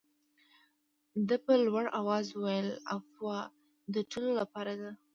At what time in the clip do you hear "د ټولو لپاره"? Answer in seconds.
3.93-4.73